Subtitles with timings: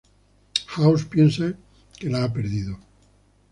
[0.65, 1.53] House piensa
[1.99, 2.79] que la ha perdido.